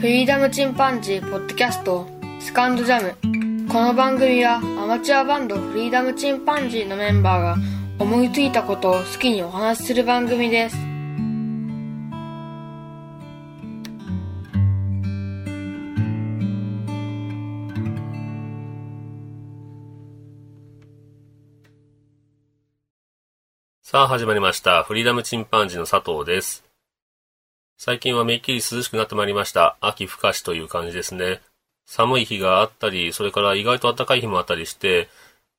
[0.00, 2.06] フリーダムチンパンジーポッドキャスト
[2.38, 7.56] スカンドジャムこの番組はアマチュアバンドフリーダムチンパンジーのメンバーが
[7.98, 10.76] 思いついたことを好きにお話しする番組です
[23.82, 24.84] さあ始まりました。
[24.84, 26.67] フリーダムチンパンジーの佐藤です。
[27.80, 29.76] 最近はめっきり涼しくなってまいりました。
[29.80, 31.40] 秋深しという感じですね。
[31.86, 35.08] 寒い日があったり、それから意外と暖かい日もあったりして、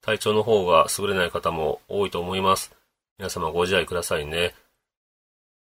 [0.01, 2.75] 体調の方が優れない方も多いと思います。
[3.19, 4.53] 皆様ご自愛くださいね。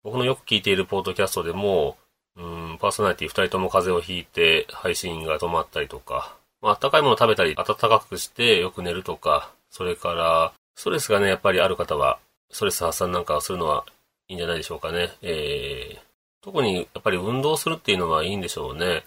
[0.04, 1.98] 僕のよく聞いているポッドキャストでも、
[2.36, 12.18] うん、パーソナリティ2人とも風邪をひいて配信が止まったりとか、まあ、暖かいものを食べたり、暖かくしてよく寝るとか、それから、ストレスがね、やっぱりある方は、
[12.50, 13.86] ストレス発散なんかをするのは
[14.28, 15.12] いいんじゃないでしょうかね。
[15.22, 16.09] えー、
[16.42, 19.04] 特にやっぱり運動するっていうのはいいんでしょうね。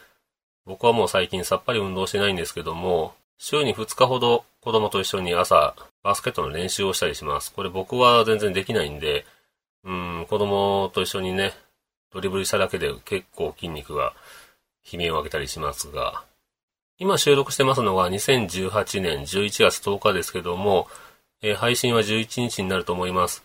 [0.64, 7.52] 僕はもう最近さっぱり運動してないんですけども、週に2日ほど子供と一緒に朝バスケットの練習をしたりします。
[7.52, 9.24] これ僕は全然できないんで、
[9.84, 11.52] うん、子供と一緒にね、
[12.12, 14.14] ドリブルしただけで結構筋肉が
[14.90, 16.24] 悲鳴を上げたりしますが、
[16.98, 20.86] 今収録してますのが2018年11月10日ですけども、
[21.40, 23.42] えー配信は11日になると思います。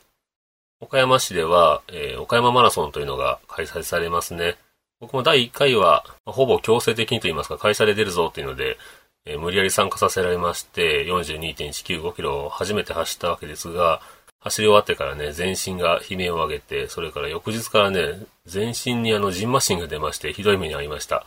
[0.80, 4.58] 岡山市では、えー岡山マラソンというのが開催されますね。
[5.00, 8.78] 僕も第1回は、ほぼ強制的にと言いますか、会社で出るぞというので、
[9.26, 14.02] えー無理やり参加させられまして、42.195キロを初めて走ったわけですが、
[14.40, 21.26] 走り終わってからね、全身が悲鳴を上げて、それから翌日からね、全身にあの、ジンマシンが出まして、ひどい目に遭いました。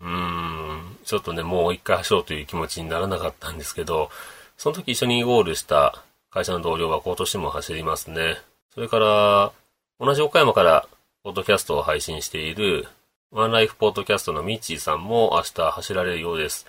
[0.00, 4.10] うーん、ちょっとね、もう一回走ろうという気持ちにならなかったんですけど、
[4.56, 8.38] その時一緒にゴールした会社の同僚は今年も走りますね。
[8.74, 9.52] それから、
[10.00, 10.88] 同じ岡山から
[11.22, 12.88] ポッドキャストを配信している
[13.30, 16.66] ワンライフポッドキャストのミッチーさんも明日走られるようです。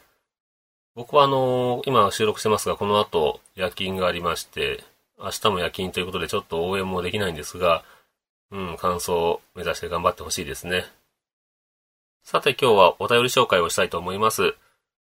[0.94, 4.84] 僕はあの今収録してますが、この後夜勤がありまして、
[5.18, 7.84] 明日も夜勤ということでちょっと応援もできないんですが、
[8.52, 10.86] うん、完走を目指して頑張ってほしいですね。
[12.24, 14.56] さて今日はお便り紹介をしたいと思います。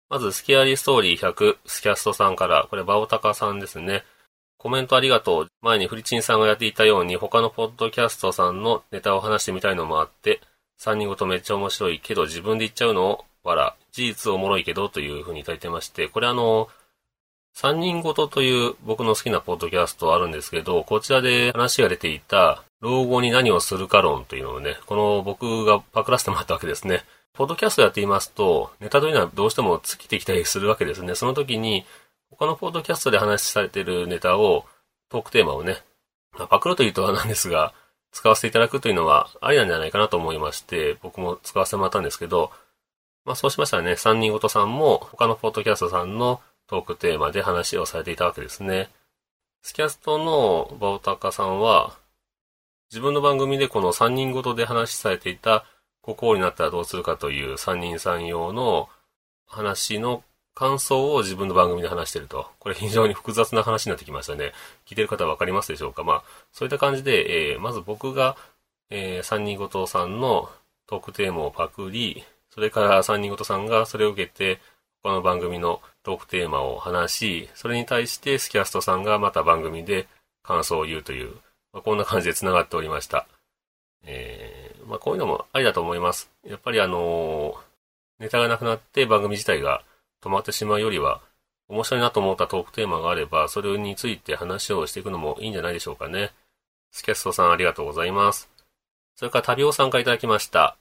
[0.09, 4.05] まず、スキアリーストーリー100、スキャストさんから、これ、バオタカさんですね。
[4.59, 5.49] コメントありがとう。
[5.63, 10.41] 前にフリチンさんがやっていたように、他のポッドキャストさんのネタを話してみたいのもあって、
[10.79, 16.69] 三人ごとめっちゃ面白いけど、自分で言っちゃうのを、わら、事実おもろいけど、というふうにいただいてまして、これあの、
[17.55, 27.05] 三人ごとという僕の好きなポッドキャストあるんですけど、こちらで話が出ていた、老後に何をするか論というのをね、この僕がパクらせてもらったわけですね。
[27.33, 31.15] ポッドキャストやっていますと、ネタというのはどうしても尽きてきたりするわけですね。
[31.15, 31.87] その時に、
[32.39, 34.67] 他のポッドキャストで話されているネタを、
[35.09, 35.79] トークテーマをね、
[36.37, 37.73] まあパクるというとはなんですが、
[38.13, 42.51] 使わせていただくというのはありなんじゃないかなと思いまして、僕も使わせてもらったんですけど、
[43.25, 48.91] まあそうしましたらね、三人ごとさんも他のポッドキャストさんのトークテーマで話をされていたわけですね。
[49.63, 51.95] スキャストのバオタカさんは、
[52.91, 55.65] 自分の番組でこの三人ごとで話しされていた
[56.03, 58.89] 国王になったらどうするかという三人三様の
[59.47, 60.23] 話の
[60.57, 62.49] 感想を自分の番組で話してると。
[62.61, 64.53] これ非常に複雑な話になってきましたね。
[64.87, 66.03] 聞いてる方はわかりますでしょうか？
[66.03, 68.37] まあ、そういった感じで、えーまず僕が、
[68.89, 70.49] えー三人ごとさんの
[70.87, 74.59] トークテーマをパクり、それから三人ごとさんがそれを受けて、
[75.03, 80.09] 他の番組のトークテーマを話し、それに対してスキャストさんがまた番組で
[80.43, 81.35] 感想を言うという、
[81.75, 83.27] まあ、こんな感じで繋がっておりました。
[84.05, 86.31] えーまあ、こういうのもありだと思います。
[86.47, 87.57] やっぱりあの
[88.21, 89.83] ネタがなくなって番組自体が
[90.23, 91.21] 止まってしまうよりは、
[91.69, 96.33] 面白いなと思ったトークテーマがあれば、それについて話をしていくのもいいんじゃないでしょうかね。
[96.93, 98.49] スキャストさんありがとうございます。
[99.17, 100.77] それからタビオさんからいただきました。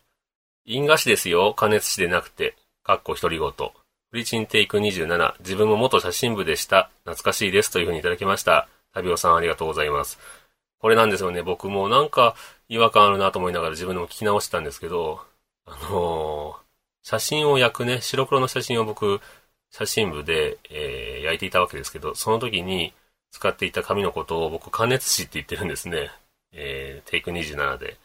[0.65, 2.55] 因果紙ですよ、加熱紙でなくて。
[2.83, 3.51] かっこ独り言。
[3.51, 5.35] フリチンテイク27。
[5.39, 6.89] 自分も元写真部でした。
[7.03, 7.71] 懐かしいです。
[7.71, 8.67] というふうにいただきました。
[8.93, 10.19] タビオさんありがとうございます。
[10.79, 11.41] これなんですよね。
[11.41, 12.35] 僕もなんか
[12.69, 15.19] 違和感あるなと思いながら自分でも聞き直してたんですけど、
[15.65, 16.64] あのー
[17.05, 19.21] 写真を焼くね、白黒の写真を僕、
[19.69, 22.93] 写真部で、えー焼いていたわけですけど、その時に
[23.31, 26.09] 使っていた紙のことを僕、加熱紙って言ってるんですね。
[26.51, 27.97] えーテイク27で。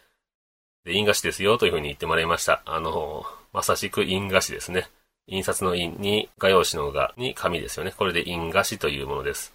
[0.84, 2.62] で、印画紙ですよというふうに言ってもらいました。
[2.66, 3.24] あの
[3.54, 4.90] まさしく印画紙ですね。
[5.26, 7.94] 印刷の印に画用紙の画に紙ですよね。
[7.96, 9.54] これで印画紙というものです。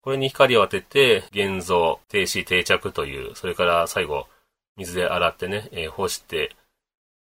[0.00, 4.26] これに光を当てて、現像、停止、定着という、それから最後、
[4.76, 6.56] 水で洗ってね、えー干して、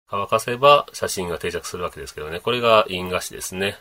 [0.07, 2.40] 乾かせば写真が定着するわけですけどね。
[2.40, 3.78] これが印画紙ですね。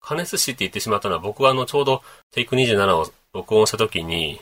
[0.00, 2.02] 加熱紙って言ってしまったのは、僕はあの、ちょうど
[2.32, 4.40] テイク27を録音した時に、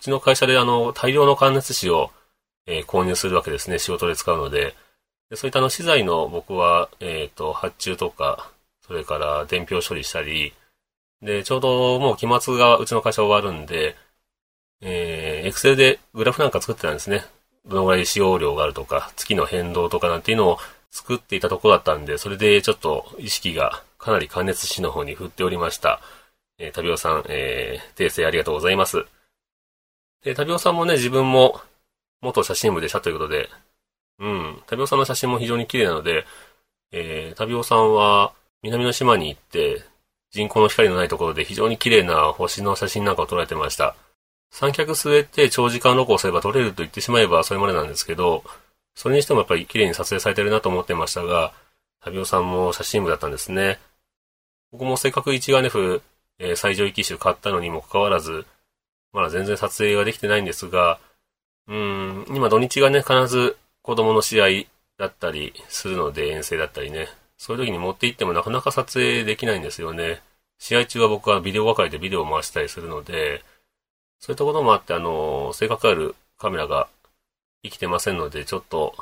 [0.00, 2.10] うちの会社であの、大量の加熱紙を、
[2.66, 3.78] えー購入するわけですね。
[3.78, 4.74] 仕事で使うので。
[5.30, 8.50] でそういったあの資材の僕は、えっ、と、発注とか、
[8.86, 10.54] それから伝票処理したり、
[11.22, 13.96] で、ちょうどもう期末がうちの会社終わるんで、
[14.80, 17.24] えー、Excel でグラフなんか作ってたんですね。
[17.68, 20.58] どのぐらい使用量があるとか、月の変動とかなんていうのを
[20.90, 26.00] 作っていたところだったんで、それでちょっと意識がかなり加熱紙の方に振っておりました。
[26.58, 29.04] えー、タビオさん、えー、訂正ありがとうございます。
[30.22, 31.60] で、タビオさんもね、自分も
[32.20, 33.48] 元写真部でしたということで、
[34.18, 36.24] うん、タビオさんの写真も非常に綺麗なので、
[36.90, 38.32] えー、タビオさんは
[38.62, 39.84] 南の島に行って、
[40.30, 43.94] 人工の光のないところで非常に綺麗な星の写真なんかを撮られてました。
[44.50, 48.44] 三脚据えて長時間録音すれば撮れると言ってしまえばそれまでなんですけど、
[48.94, 51.52] それにしてもやっぱり綺麗に撮影されてるなと思ってましたが、
[52.00, 53.78] 旅尾さんも写真部だったんですね。
[54.72, 56.02] 僕もせっかく一眼レフ、
[56.38, 58.46] えー、最上位機種買ったのにもかかわらず、
[59.12, 60.98] まだ全然撮影ができてないんですが、
[61.66, 64.46] うん、今土日がね、必ず子供の試合
[64.98, 67.08] だったりするので、遠征だったりね。
[67.36, 70.20] そういう時に持って行ってもなかなか撮影できないんですよね。
[70.58, 73.44] 試合中は僕はビデオ係でビデオを回したりするので、
[74.20, 76.88] そういったこともあって、あの、性格あるカメラが
[77.62, 78.94] 生きてませんので、ちょっと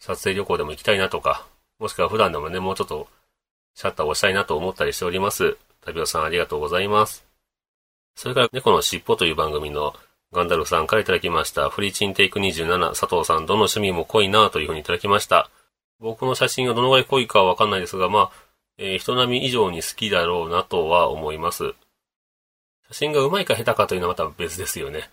[0.00, 1.46] 撮影旅行でも行きたいなとか、
[1.78, 3.08] もしくは普段でもね、もうちょっと
[3.74, 5.56] シャッターを押したいなと思ったりしております。
[5.84, 7.24] 旅尾さんありがとうございます。
[8.14, 9.94] それから、猫のしっぽという番組の
[10.32, 11.70] ガンダルフさんからいただきました。
[11.70, 15.50] フリーチンテイク27、佐藤さん、どの趣味も濃いなというふうにいただきました。
[15.98, 18.32] 僕の写真がどのぐらい濃いかはわかんないですが、まあ、
[18.78, 21.74] えー、人並み以上に好きだろうなとは思います。
[22.92, 25.08] 写真が上手いか下手かというのはまた別ですよね。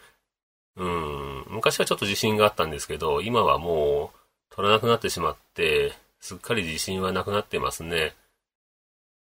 [0.76, 1.46] うん。
[1.48, 8.14] 昔はちょっと自信があったんですけど、今はもう撮らなくなってしまって、すっかり自信はなくなってますね。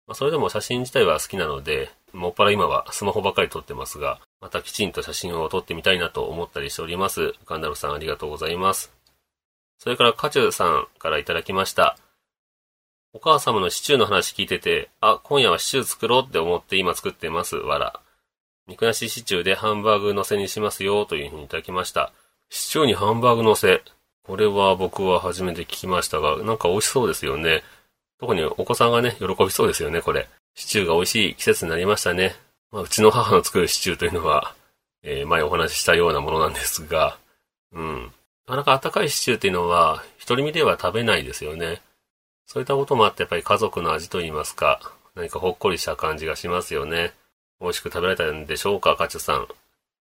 [0.08, 7.34] まあ、それでも写真自体は好きなので、もっぱら今はスマホばかり撮ってますが、またきちんと写真を撮ってみたいなと思ったりしております。
[7.46, 8.92] ガンダルフさんありがとうございます。
[9.78, 11.96] それからカチューさんからいただきました。
[13.12, 17.56] お母様のシチューの話聞いてて、あ、今夜はシチュー作ろうって思って今作ってます。
[17.56, 18.00] わら。
[18.68, 22.12] 肉なしシチューでハンバーグ乗せにしますよというふうにいただきました。
[22.50, 23.82] シチューにハンバーグ乗せ。
[24.24, 27.62] これは僕は初めて聞きましたが、なんか美味しそうですよね。
[28.20, 30.28] 特にお子さんがね、喜びそうですよね、これ。
[30.54, 32.36] シチューが美味しい季節になりましたね。
[32.70, 34.54] まあ、うちの母の作るシチューというのは、
[35.02, 37.16] えー、前お話ししたようなものなんですが、
[37.72, 38.12] うん。
[38.46, 41.80] なかなか温かいシチューっていうのは、一人身では食べないですよね。
[42.44, 47.14] そういったこともあって、やっぱり家族の味といいますか、何かほっこりした感じがしますよね。
[47.60, 49.48] 美味しく食べられたんでしょうか、カチュさん。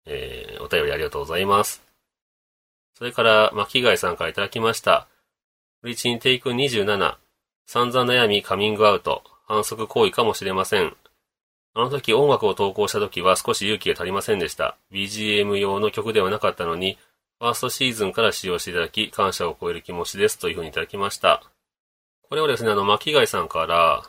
[0.06, 1.84] えー、お便りありがとうございます。
[2.98, 5.08] それから、巻貝さんからいただきました。
[5.82, 7.16] フリチンテイク27。
[7.66, 9.24] 散々悩みカミングアウト。
[9.48, 10.96] 反則行為かもしれません。
[11.74, 14.78] あの時音楽を投稿した時は少し勇気が足りませんでした。
[14.92, 16.98] BGM 用の曲ではなかったのに、
[17.40, 20.38] ファーストシーズンから使用していただき、感謝を超える気持ちです。
[20.38, 21.44] というふうにいただきました。
[22.30, 24.04] これをですね、あの、巻貝さんから、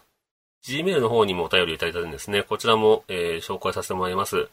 [0.64, 2.42] Gmail の方にもお便りいただいたんですね。
[2.42, 4.48] こちらも、えー、紹介させてもらいます。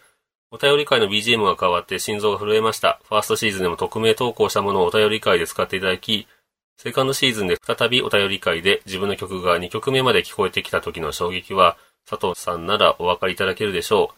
[0.52, 3.00] お便り会の BGM が変わって心臓が震えました。
[3.08, 6.28] ファーストシーズンでも匿名投稿したものをお便り会で使っていただき、
[6.78, 11.78] セカンドシーズンで再びお便り会で自分の曲が2曲目まで聞こえてきた時の衝撃は、
[12.10, 14.16] 佐藤さんならお分かりいただけるでしょう。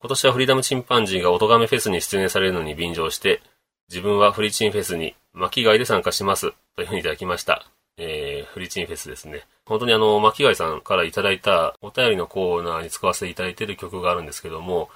[0.00, 3.40] 今年はフリーダムチンパンジーが音亀フェスに出演されるのに便乗して、
[3.88, 6.52] 自分はフリチンフェスに巻き貝で参加します。
[6.74, 7.64] というふうにいただきました。
[7.98, 9.44] えー、フリチンフェスですね。
[9.66, 14.88] 本当にあの、巻貝さんからいただいたお便りのコーナーに使わせていただいている曲があるんですけども、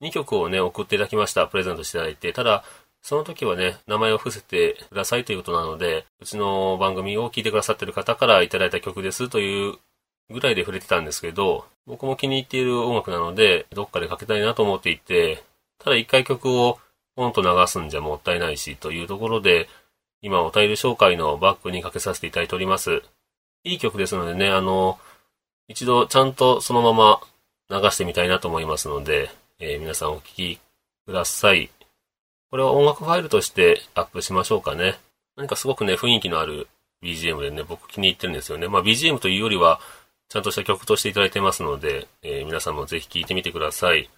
[0.00, 1.46] 2曲をね、送っていただきました。
[1.46, 2.32] プレゼントしていただいて。
[2.32, 2.64] ただ、
[3.02, 9.78] その時はね、名前を伏せてくださいということなので、うちの番組を聞いてくださっている方からいただいた曲ですという
[10.30, 15.42] ぐらいで触れてたんですけど、僕も気に入っている音楽なので、どっかでかけたいなと思っていて、
[15.78, 16.78] ただ一回曲を
[17.16, 19.68] ポンと流すんじゃもったいないしというところで、
[20.20, 23.02] 今お便り紹介のバックにかけさせていただいております。
[23.64, 24.98] いい曲ですのでね、あの、
[25.68, 27.20] 一度ちゃんとそのまま
[27.70, 30.60] 流してみたいなと思いますので、えー、皆さんお聴き
[31.06, 31.70] ください。
[32.50, 34.98] これは音楽ファイルとしてアップしましょうかね。
[35.36, 36.68] 何かすごくね、雰囲気のある
[37.02, 38.68] BGM でね、僕気に入ってるんですよね。
[38.68, 39.80] まあ BGM というよりは、
[40.28, 44.10] ちゃんとした曲としていただいてますので、えー、皆さんもぜひ聴いてみてください。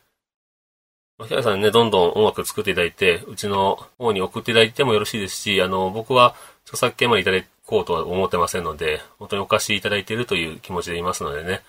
[1.27, 6.35] 平井さんね、どんどん音楽作っていただいて、うちの方に送っていただいてもよろしいですし、あの、僕は
[6.65, 11.62] 著作権までいただこうとは思ってませんので、本当にお貸しいただいているという気持ちでいますのでね、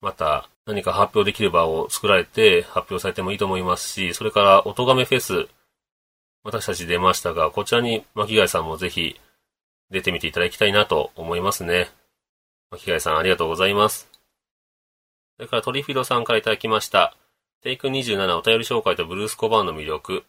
[0.00, 5.48] また何か発表できる場を作られて発表されてもいいと思いますし、それから音亀フェス、
[6.44, 9.20] 私たち出ましたが、こちらに巻貝さんもぜひ
[9.90, 11.90] 出てみていただきたいなと思いますね。
[12.70, 14.08] 巻貝さんありがとうございます。
[15.36, 17.16] それからトリフィドさんからいただきました。
[17.62, 20.24] テイク27お便り紹介とブルース・コバーンの魅力。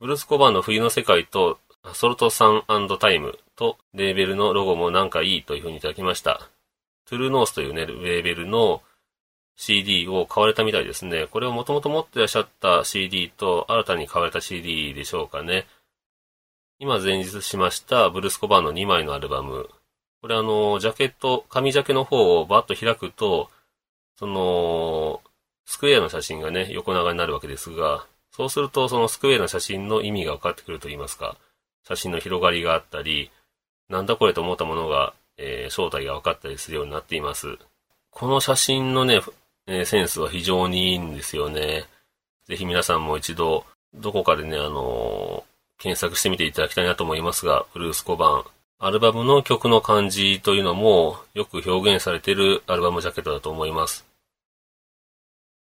[0.00, 1.58] ブルース・コバーンの冬の世界と
[1.92, 2.64] ソルトサン
[2.98, 6.40] タイムとレーベルのロゴもなんかいいというふうにいただきました。
[7.04, 8.80] トゥルーノースというね、レーベルの
[9.56, 11.26] CD を買われたみたいですね。
[11.30, 15.66] これをもともと持ってらっしゃった CD と新たに買われた CD でしょうかね。
[16.78, 19.68] 今前日しましたブルースコバーンの2枚のアルバム。
[20.22, 23.50] これあの、ジャケット、紙ジャケの方をバッと開くと、
[24.18, 25.20] その、
[25.66, 31.36] スクエアの写真がね、横長になるわけですが、そうするとそのスクエアの写真の意味が分かってくると言いますか、
[31.86, 33.30] 写真の広がりがあったり、
[33.88, 37.58] なんだこれと思ったものが、えー、正体が分かったりするようになっています。
[38.10, 39.20] この写真のね、
[39.66, 41.86] え、センスは非常にいいんですよね。
[42.46, 48.44] ぜひ皆さんも一度、どこかでね、あのー、検索してみていただきたいなと思いますが、ブルースコバン。
[48.78, 54.04] アルバムの曲の感じというのもよく表現されているアルバムジャケットだと思います。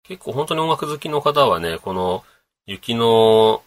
[0.04, 2.24] 結構本当に音楽好きの方はね、この
[2.66, 3.64] 雪の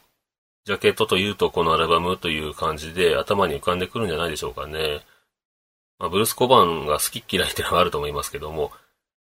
[0.65, 5.01] ジャケットというとこのアルバムという感じで頭に浮かんでくるんじゃないでしょうかね。
[5.99, 8.73] まあ、ブルース・コバンが好き嫌いっていうのがあると思いますけども、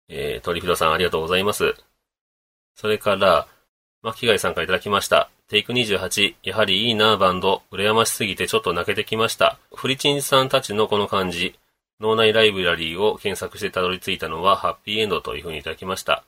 [0.10, 1.76] えー、トリフィドさんありがとうございます。
[2.76, 3.48] それから、
[4.02, 5.30] 巻貝さんからいただきました。
[5.48, 9.58] テイク28、やはりいいなバンド、羨ましすぎてちょっと泣けてきました。
[9.74, 11.58] フリチンさんたちのこの感じ、
[12.00, 16.24] 脳内ライブラリーを検索してたどり着いたのはハッピーエンドというふうにいただきました。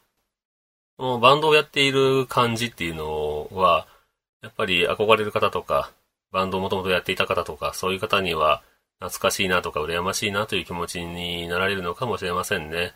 [0.98, 3.88] このバンドをやっている感じっていうのは、
[4.42, 5.92] やっぱり憧れる方とか、
[6.32, 8.64] バンドをもともとやっていた方とか、そういう方には
[9.00, 12.94] 懐かしいなとか羨ましいなという気持ちになられるのかもしれませんね。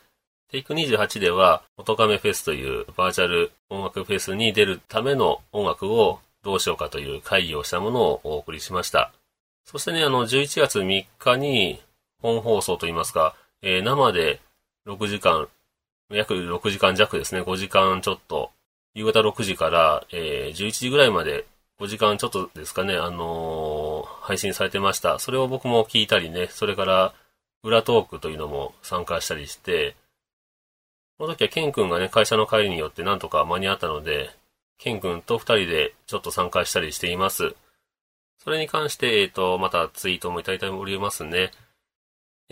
[0.50, 9.14] テイク28では、音亀フェスというバーチャル音楽フェスに出るための音楽をどうしようかという会議をしたものをお送りしました。
[9.64, 11.80] そしてね、あの、11月3日に
[12.22, 14.42] 本放送といいますか、えー、生で
[14.88, 15.48] 6時間、
[16.14, 18.52] 約6時間弱ですね、5時間ちょっと
[18.94, 21.46] 夕方6時から、えー、11時ぐらいまで
[21.80, 25.18] 5時間ちょっとですかね、あのー、配信されてました。
[25.20, 27.14] それを僕も聞いたりね、それから
[27.64, 29.96] 裏トークというのも参加したりして、
[31.18, 34.32] この時はケン君がね、会社の帰りによってなんとか間に合ったので、
[34.78, 37.56] ケン君と二人でちょっと参加したりしています。
[38.44, 41.52] それに関して、えっ、ー、と、またツイートもいただいておりますね。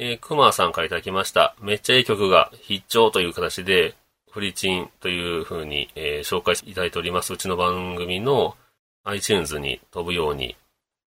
[0.02, 1.58] えー、クマさんからいただきました。
[1.60, 3.96] めっちゃいい曲が必聴という形で、
[4.32, 7.34] フリチンという風に、えー、紹介いただいております。
[7.34, 8.56] うちの番組の
[9.04, 10.56] iTunes に飛ぶように。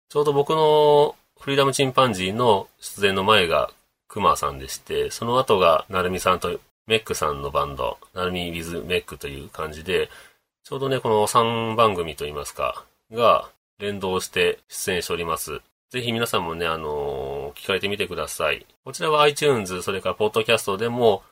[0.08, 3.70] ちょうど僕のフリーダムチンパンジーの出演の前が
[4.08, 10.08] クマさんでして、その後がナルミさんとメックさんのバンド、ナルミウィズメックという感じで、
[10.64, 15.60] ちょうどね、この3番組といいますか、が連動して出演しております。
[15.90, 17.17] ぜひ皆さんもね、あの、
[17.58, 18.64] 聞かれてみてください。
[18.84, 21.22] こちらは iTunes、それからポッドキャストでも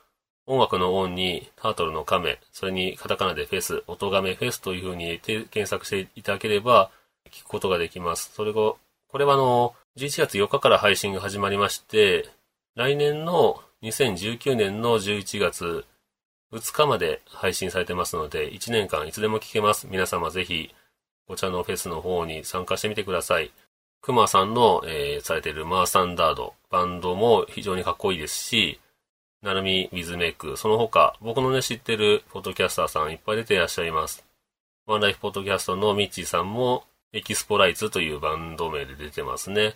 [0.45, 6.89] 音楽の音にタートルの亀、それにカタカナでフェス、音亀フェスという風に検索していただければ
[7.31, 8.31] 聞くことができます。
[8.33, 8.79] それが、こ
[9.17, 12.29] れはあの、11月4日から配信が始まりまして、
[12.75, 15.85] 来年の2019年の11月
[16.53, 19.87] 2日まで配信されてますので、1年間いつでも聞けます。
[19.87, 20.73] 皆様ぜひ、
[21.27, 23.51] こちらのフェスの方に参加してみてください。
[24.01, 28.79] クマさんの、えー、されているマーサンダード、バンドも非常にかっこいいですし、
[29.41, 34.25] なるみウィズメイク、その他、僕のね、知ってるポッドキャスターさんいっぱい出ていらっしゃいます。
[34.85, 39.75] ワンライフポッドキャストのミッチーさんも、エキスポライツというバンド名で出てますね。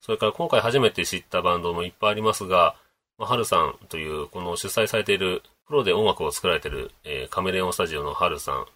[0.00, 2.76] それから今回初めて知ったバンドもいっぱいありますが、
[3.18, 8.66] まあ、ハルさんというこの主催されている、プロで音楽を作られている、えー、カメレオンスタジオのハルさん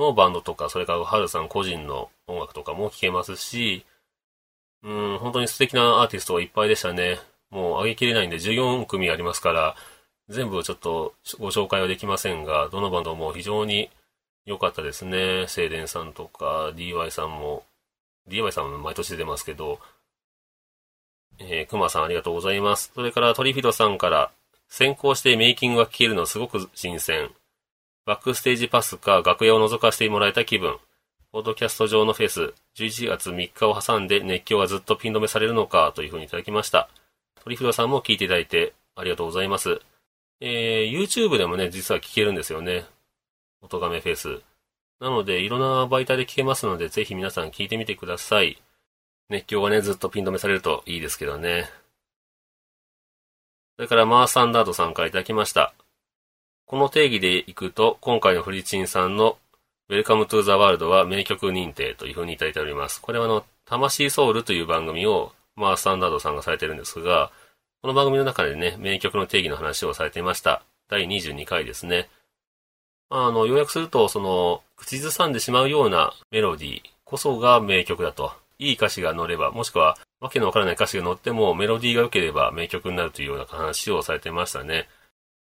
[0.00, 3.84] のバンドとか、それからハルさん個人の音楽とかも聴けますし、
[4.82, 7.18] うん、本当に素敵なアーティストがいっぱいでしたね。
[7.50, 9.76] もう上げきれないんで14組ありますから、
[10.28, 13.90] 全部ちょっとご紹介はできませんが、どのバンドも非常に
[14.44, 15.46] 良かったですね。
[15.48, 17.64] 静電さんとか DY さんも、
[18.28, 19.80] DY さんも毎年出てますけど、
[21.38, 22.92] えー、熊さんありがとうございます。
[22.94, 24.30] それからトリフィドさんから、
[24.68, 27.30] 先行してメイキングが聞けるのすごく新鮮。
[28.04, 30.78] バックステージパスか楽屋を覗かせてもらえた気分。
[31.32, 36.88] ポッドキャスト上のフェス、11月3日を挟んで熱狂がずっとピン止めされるのかというふうにいただきました。
[37.42, 39.80] トリフドさんも聞いていただいてありがとうございます。
[40.40, 42.84] えー、YouTube でもね、実は聞けるんですよね。
[43.62, 44.40] 音亀フェス。
[45.00, 48.62] なので、いろんな媒体で聞けますので、ぜひ皆さん聞いてみてください。
[49.28, 51.68] 熱狂がね、ずっとピン止めされるといいですけどね。
[53.76, 55.74] それから、マーサンダードさんからいただきました。
[56.66, 59.38] この定義でいくと、今回のフリチンさんの
[59.90, 63.00] Welcome to the World は名曲認定というふうにいただいております。
[63.00, 67.32] これはあの、魂ソウルという番組をまあ、スタンダードさんがされてるんですが、
[67.82, 70.62] この番組の中でね、名曲の定義の話をされていました。
[70.88, 72.08] 第22回ですね。
[73.10, 78.32] まあ、あの、要約すると、その、口ずさんでしまうようなメロディーこそが名曲だと。
[78.60, 84.88] いい歌詞が乗れば、もしくはわけのわからない歌詞が乗ってもメロディーが良ければ名曲になるというような話をされてましたね。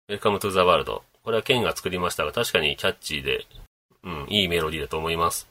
[0.10, 1.02] Welcome to the World。
[1.24, 3.46] これはケンが作りましたが、確かにキャッチーで、
[4.06, 5.48] うん、いいメロディーだと思います。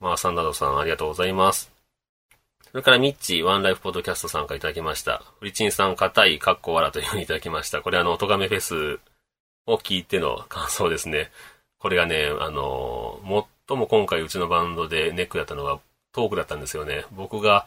[0.00, 1.70] まあ、サンダードさんありがとうございます。
[2.70, 5.22] それからミッチーワンライフポッドキャストさんからいただきました。
[5.38, 7.82] フリチンさん硬いカッコわらというふうにいただきました。
[7.82, 9.00] これあの、トガメフェス
[9.66, 11.30] を聞いての感想ですね。
[11.78, 13.20] これがね、あの、
[13.68, 15.80] 最も今回うちのバンドでネックだったのが
[16.12, 17.04] トークだったんですよね。
[17.12, 17.66] 僕が、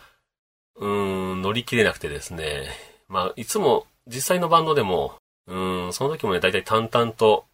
[0.75, 2.67] うーん、乗り切れなくてですね。
[3.07, 5.15] まあ、いつも実際のバンドでも、
[5.47, 7.45] うん、その時もね、だいたい淡々と、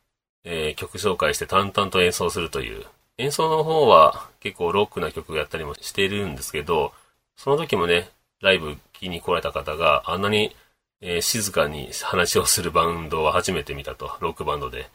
[0.51, 2.85] えー、曲紹介して淡々と演奏するという。
[3.19, 6.91] 演奏の方は結構ロックな曲やったりもしているんですけど、
[7.35, 8.09] その時もね、
[8.41, 10.55] ライブ聞きに来られた方があんなに、
[11.01, 14.89] えー、静かに話をするバンドは初めて見たと、ロックバンドで。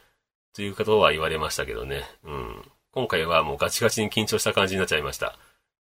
[0.54, 2.02] ということは言われましたけどね。
[2.24, 2.70] うん。
[2.90, 5.38] 今回はもうガチガチに緊張した感じになっちゃいました。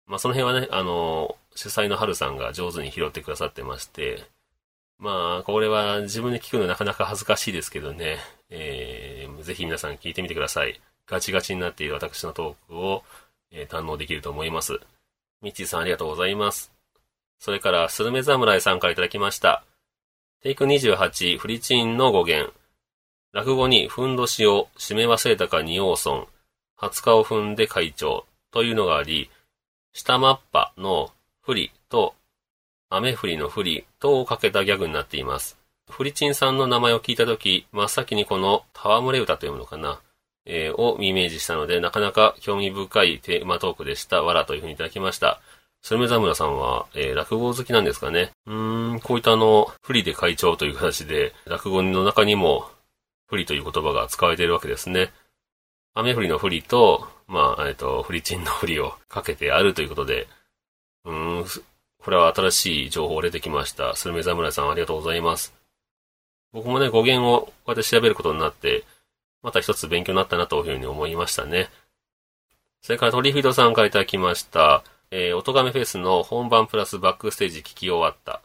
[0.07, 4.23] まあその辺はね、あの、主催の春さんが上手に拾ってくださってまして、
[4.99, 8.19] まあ、これは自分で聞くのなかなか恥ずかしいですけどね、
[8.51, 10.81] えー、ぜひ皆さん聞いてみてください。
[11.07, 13.05] ガチガチになっている私のトークを、
[13.51, 14.81] えー、堪能できると思います。
[15.43, 16.73] ミッチーさんありがとうございます。
[17.39, 19.65] それから、スルメ侍さんからいただきました。
[20.43, 22.53] テイク28、フリチンの語源。
[23.33, 26.27] 落語に、ふんどしを締め忘れたか二王村、
[26.79, 29.31] 20日を踏んで会長というのがあり、
[29.93, 31.11] 下マッパの
[31.43, 32.15] フリと
[32.91, 35.59] 雨降りのフリとをかけたギャグになっています。
[35.91, 40.01] フリチンさんの名前を聞いたとき、真っ先にこの戯れ歌というものかな。
[40.51, 44.23] えー、をイメージしたので、なかなか興味深いテーマトークでした。
[44.23, 45.41] わらというふうにいただきました。
[45.83, 48.31] スルメザムラさんは、えー、落語好きなんですかね。
[48.47, 52.69] うーん、こういったあの、不利で会長という形で、落語の中にも、
[53.27, 55.13] 不利という言葉が使われているわけですね。
[55.95, 60.29] 雨降りの不利と、まあ、えっ、ー、と、フリチンの不利をかけてあるということで、
[61.05, 61.65] うーん、
[61.99, 63.95] これは新しい情報出てきました。
[63.95, 65.58] スルメ侍さんありがとうございます。
[66.53, 68.85] 僕もね、語源をこうやって調べることになって、
[69.43, 71.69] また一つ勉強になったなというふうに思いましたね。
[72.83, 74.83] それからトリフィードさんからいただきました。
[75.11, 78.43] えー、音亀フェスの本番プラスバックステージ聞き終わった。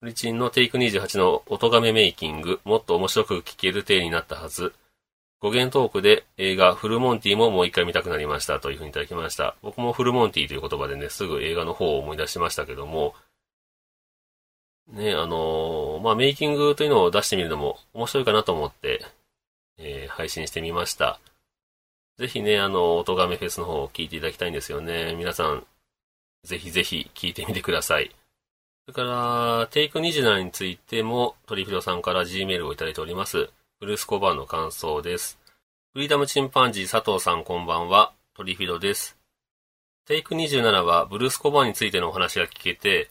[0.00, 4.72] フリチンのテイク28の音亀メイキング、もっと面白く聞ける体になったはず。
[5.40, 9.54] 語源トークで映画フルモンティももう一回見たくなりましたというふうにいただきました。
[9.62, 13.14] 僕もフルモンティという言葉でね、すぐ映画の方を思い出しましたけども、
[14.88, 19.04] ね、あのー、まあ、メイキングというのを出してみるのも面白いかなと思って、
[19.78, 21.20] えー、配信してみました。
[22.18, 25.14] ぜひね、あの、音亀フェスの方を聞いていただきたいんですよね。
[25.14, 25.64] 皆さん、
[26.42, 28.10] ぜひぜひ聞いてみてください。
[28.86, 33.50] それから、テイク27についても、トリフィドさんから G メールをいただいております。
[33.80, 35.38] ブルースコバーの感想です。
[35.92, 39.16] フリーダムチンパンジー佐藤さんこんばんは、トリフィドです。
[40.06, 43.10] テイク27はブルースコバーについてのお話が聞けて、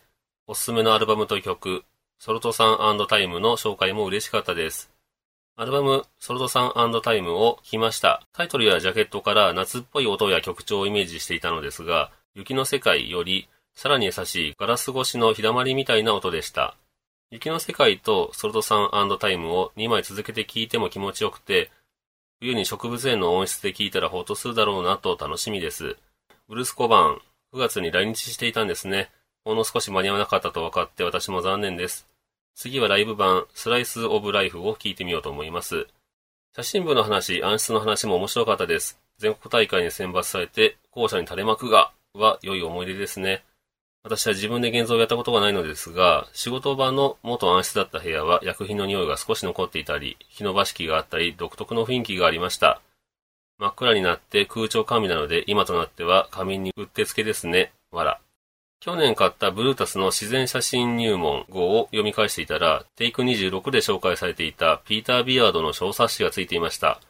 [0.49, 1.83] おすすめのアルバムと曲、
[2.19, 4.89] ソルトさんタイムの紹介も嬉しかったです。
[5.57, 8.25] アルバム、ソルトさんタイムを聞きました。
[8.31, 16.77] タイトルやジャケットから夏っぽい音や曲調をイメージしていたのですが、雪の世界よりさらに優しいガラス越しの日だまりみたいな音でした。
[17.29, 21.71] 雪の世界とソルトさんタイムを2枚続けて聴いても気持ちよくて、
[22.39, 25.97] 冬に植物園の音質で聴いたらほっとするだろうなと楽しみです。
[26.47, 27.21] ブルス・コバン、
[27.53, 29.09] 9月に来日していたんですね。
[29.47, 32.05] ほんの少し間に合わなかったと分かって私も残念です。
[32.53, 35.87] 次はライブ版、スライス・オブ・ライフを聴いてみようと思います。
[36.53, 38.99] 写真部の話、暗室の話も面白かったです。
[39.19, 43.45] 全国大会に選抜されて、校舎に垂れ幕が、は良い思い出ですね。
[44.03, 52.81] 私は自分で現像をやったことがないのですが、仕事場の元暗室だった部屋は薬品の匂いが少し残っていたり、火の場敷があったり、独特の雰囲気がありました。
[53.59, 57.71] 真っ暗になって空調完備なので、今となっては仮眠にうってつけですね。
[57.91, 58.19] わら。
[58.79, 67.01] 去年買ったブルータスの自然写真入門号を読み返していたら、テイク26で紹介されていたピーター・ビアードの小冊子がついていました。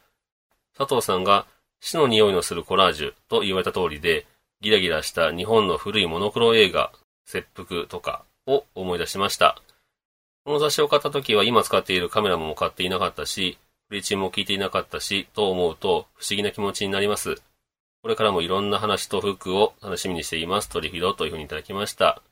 [0.76, 1.46] 佐藤さんが
[1.80, 4.26] 死の匂いのするコラージュと言われた通りで、
[4.60, 6.90] ギラギラした日本の古いモノクロ映画、
[7.26, 9.60] 切腹とかを思い出しました。
[10.44, 17.40] この雑誌を買った時は今使っているカメラも買っていなかったし、フリチンも聞いていなかったし、と思うと不思議な気持ちになります。
[18.02, 20.68] これからもいろんな話と服を楽しみにしています。
[20.68, 22.22] トリフィドというふうにいただきました。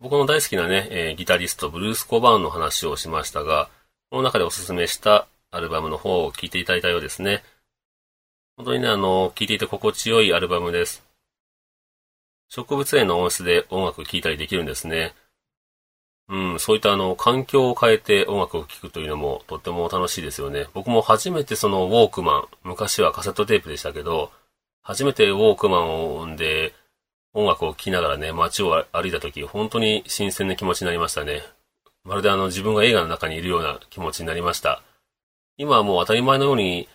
[0.00, 3.68] 僕の大好きなね、えー、ギタリスト、ブルース・コバーンの話をしましたが、
[4.10, 7.44] この中でおすすめしたアルバムの方を聴いていただいたようですね。
[8.56, 11.04] 本当にね、あの、聴いていて心地よいアルバムです。
[12.48, 15.14] 植物園の音質で音楽聴いたりできるんですね。
[16.28, 20.66] うん、そういったあの、環境を変えて音楽を聴くというのもとっても楽しいですよね。
[20.74, 24.32] 僕も初めてそのウォークマン、昔はカセットテープでしたけど、
[24.82, 26.74] 初めてウォークマンをで
[27.32, 31.42] 音楽を聴きながらね、街を歩いた時、本当に新鮮な気持ちになりましたね。
[32.04, 34.82] まるであの自分が映画の中にいるような気持ちになりました。
[35.56, 36.88] 今はもう当たり前のように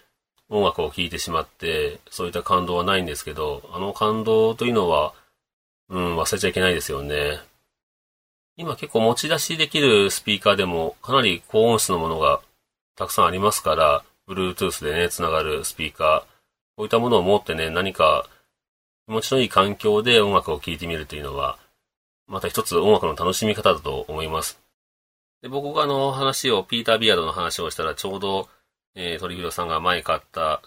[0.49, 5.13] 音楽を聴いてしまって、そういった感動はないんですけど、あの感動というのは、
[5.89, 7.39] うん、忘れちゃいけないですよね。
[8.57, 12.41] 今結構持ち出しできるスピーカーでもかなり高音質のものが
[12.95, 16.34] たくさんありますから、Bluetooth でね、つながるスピーカー、
[16.77, 18.27] こういったものを持ってね、何か
[19.07, 21.57] 気持ちのいい環境で音楽を聴いてみるというのは、
[22.27, 24.59] また一つ音楽の楽しみ方だと思います。
[25.41, 28.49] で僕があの話を、ピーター・ビアードの話をしたら、ちょうど、
[28.95, 30.61] えー、鳥広さんが前買った、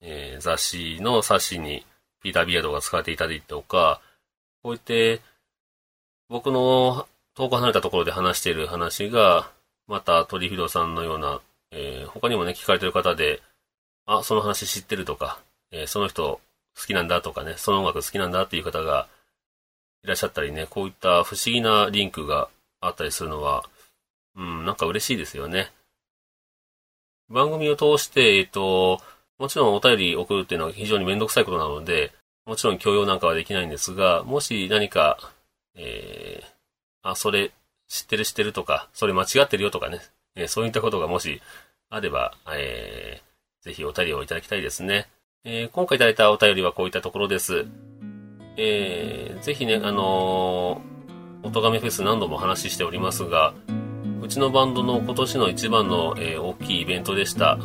[0.00, 1.84] えー、雑誌の冊子に、
[2.22, 4.00] ピーター・ビアードが使っていたりとか、
[4.62, 5.20] こういって、
[6.28, 9.50] 僕の遠く離れたところで話している話が、
[9.88, 11.40] また鳥広さんのような、
[11.72, 13.42] えー、他にもね、聞かれている方で、
[14.08, 15.38] あ、その話知ってるとか、
[15.70, 16.40] えー、その人
[16.74, 19.06] 好きなんだとかね、その音楽好きなんだっていう方が
[20.02, 22.48] いらっしゃったりね、こういった不思議なリンクが
[22.80, 23.64] あったりするのは、
[24.34, 25.70] うん、なんか嬉しいですよね。
[27.28, 29.02] 番組を通して、えっ、と、
[29.38, 32.12] もちろんお便り送るっていうのは非常にめんどくさいことなので、
[32.46, 35.18] もちろん許容なんかはできないんですが、もし何か、
[35.74, 37.52] えー、あ、それ
[37.88, 40.00] 知ってる知ってるとか、それ間違ってるよとかね、
[40.34, 41.42] えー、そういったことがもし
[41.90, 43.27] あれば、えー、
[43.68, 45.08] ぜひお便りをいただきたいですね。
[45.44, 47.66] えー、今回いただいたお便りはこういったところです。
[48.56, 53.52] えー、ぜひね、あのー、おとがめフェス何度もお話ししておりますが、
[54.22, 57.58] うちのバンドの今年の一番の、えー、大きいイベントでした。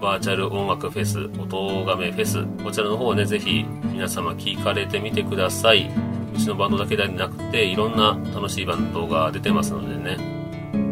[0.00, 5.88] バーチャル音楽フェス、音がめフェス、こちらの方をね、ぜひ皆様聞かれてみてください。
[6.34, 10.18] うちのバンドだけではなくて、いろんな楽しいバンドが出てますのでね。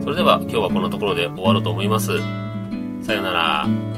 [0.04, 2.12] それでは今日はこのところで終わろうと思います。
[3.02, 3.93] さよなら。